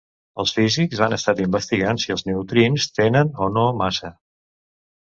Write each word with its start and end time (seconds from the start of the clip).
Els 0.43 0.53
físics 0.59 1.01
han 1.07 1.17
estat 1.17 1.43
investigant 1.45 2.01
si 2.05 2.17
els 2.17 2.27
neutrins 2.31 2.91
tenen 3.01 3.35
o 3.49 3.53
no 3.61 3.69
massa. 3.85 4.15